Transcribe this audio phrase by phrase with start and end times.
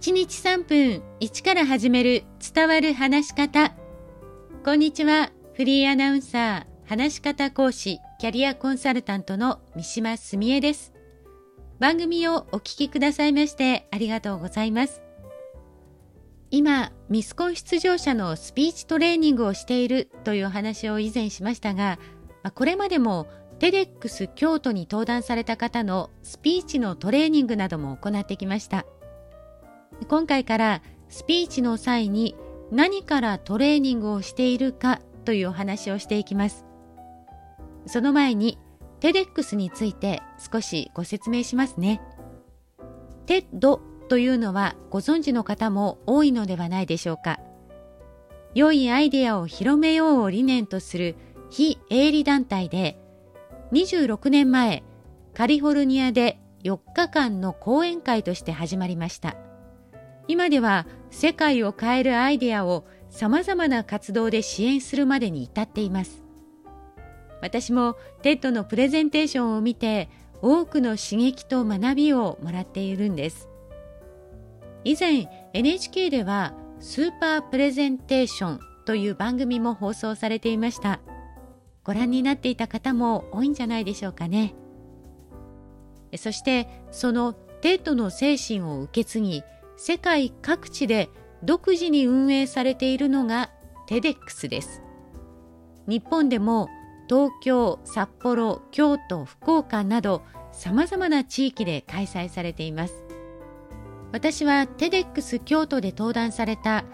[0.00, 2.22] 1日3分1から始める
[2.54, 3.74] 伝わる話し方。
[4.64, 5.32] こんにちは。
[5.54, 10.92] フリーアナウンサー、話し方講師、キャリアコンサルタントの三島澄江です。
[11.80, 15.02] 番組をお聞きくださいましてありがとうございます。
[16.52, 21.98] 今、ミスコン出場者のスピーチトレーニングをしているという話を以前しましたが、
[22.54, 23.26] これまでも
[23.58, 28.86] テデックス京都に登壇された方のスピーチのトレーニングなども行ってきました。
[30.08, 32.34] 今回からスピーチの際に
[32.70, 36.64] 何からトレーニングをしているかというお話をしていきます。
[37.86, 38.58] その前に
[39.00, 40.22] TEDx について
[40.52, 42.00] 少しご説明しますね。
[43.26, 47.38] TED というのはご存知の方も多いのではないでしょうか。
[48.54, 51.16] 良いアイデアを広めようを理念とする
[51.50, 52.98] 非営利団体で、
[53.72, 54.82] 26年前、
[55.34, 59.36] カリフォルニアで4日間の講演会として始まりました。
[60.28, 66.22] 今では世界を変えるアイデアを様々な活動で支援するまでに至っています。
[67.40, 70.08] 私も TED のプレゼンテーションを見て
[70.42, 73.48] 多くの刺激と学びをもらっているんです。
[74.84, 81.00] 以前 NHK ではスーパープレゼンテーションという番組も放送されていました
[81.84, 84.54] ご覧になっていた方も多いんじゃないでしょうかね
[86.16, 89.42] そしてその TED の精神を受け継ぎ
[89.80, 91.08] 世界各地で
[91.44, 93.50] 独自に運営されているのが
[93.86, 94.82] TEDx です。
[95.86, 96.68] 日本でも
[97.08, 103.04] 東京、札幌、京都、福岡など様々な地域で開催されています。
[104.10, 106.84] 私は TEDx 京都で登壇された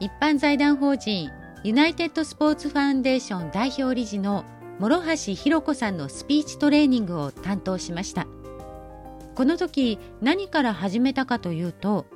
[0.00, 1.30] 一般財団法人
[1.62, 4.44] ユナイテッドスポーツファンデーション代表理事の
[4.80, 8.26] 諸橋弘子さんのスピーチトレーニングを担当しました。
[9.36, 12.06] この時何から始めたかというと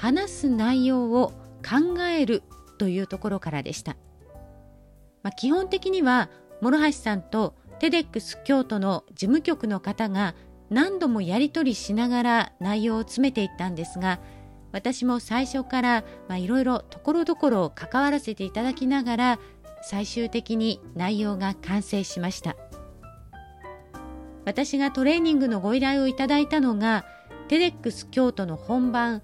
[0.00, 2.42] 話す内容を考える
[2.78, 3.98] というところからでした、
[5.22, 6.30] まあ、基本的には
[6.62, 10.34] 諸橋さんとテデックス京都の事務局の方が
[10.70, 14.20] 何度もやり取りしながら内容を詰めていったんですが
[14.72, 19.38] 私も最初からいろいろところどころ関わらせていただきながら
[19.82, 22.56] 最終的に内容が完成しました。
[24.44, 27.04] 私がトレーニングのご依頼をいただいたのが
[27.48, 29.22] テレックス京都の本番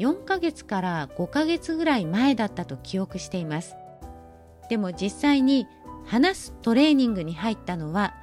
[0.00, 3.76] 4ヶ月から5ヶ月ぐらい前だったと記憶しています
[4.68, 5.66] でも実際に
[6.06, 8.14] 話すトレーニングに入ったのは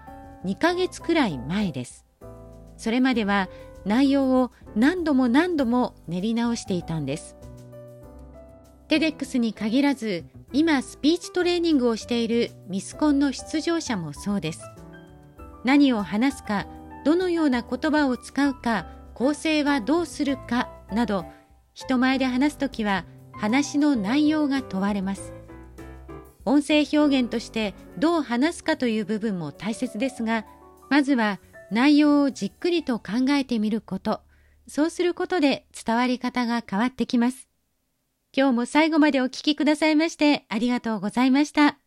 [0.45, 2.05] 2ヶ月くらい前です
[2.77, 3.49] それまでは
[3.85, 7.37] 内容を何度も何度も練り直していたんです。
[8.87, 14.61] テデックスに限らず、今スピーチトレーニングをしているミスコンの出場者もそうです。
[15.63, 16.67] 何を話すか、
[17.03, 21.25] どのような言葉を使うか、構成はどうするかなど、
[21.75, 25.33] 人前で話すときは話の内容が問われます。
[26.45, 30.45] 音声表現としてどう話すかという部分も大切ですが、
[30.89, 31.39] まずは
[31.71, 34.21] 内容をじっくりと考えてみること、
[34.67, 37.49] そうすることで伝わり方が変わってきます。
[38.35, 41.84] 今日も最後までお聴きくださいましてありがとうございました。